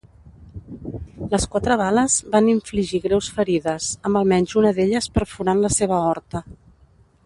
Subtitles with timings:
[1.33, 6.49] Les quatre bales van infligir greus ferides, amb almenys una d'elles perforant la seva aorta.